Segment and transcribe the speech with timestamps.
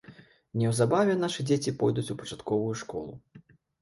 [0.61, 3.13] Неўзабаве нашы дзеці пойдуць у пачатковую школу.